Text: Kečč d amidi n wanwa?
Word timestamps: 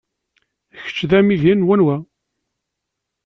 Kečč 0.83 0.97
d 1.09 1.11
amidi 1.19 1.53
n 1.55 1.65
wanwa? 1.67 1.95